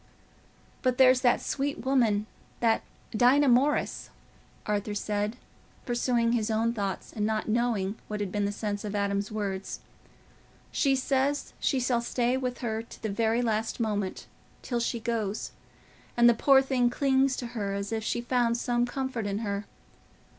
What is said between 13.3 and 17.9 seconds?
last moment—till she goes; and the poor thing clings to her